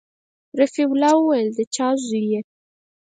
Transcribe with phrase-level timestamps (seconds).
[0.59, 2.41] رفيع الله وويل د چا زوى يې.